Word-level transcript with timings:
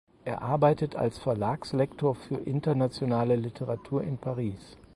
Er 0.25 0.41
arbeitet 0.41 0.95
als 0.95 1.19
Verlagslektor 1.19 2.15
für 2.15 2.37
internationale 2.37 3.35
Literatur 3.35 4.01
in 4.03 4.17
Paris. 4.17 4.75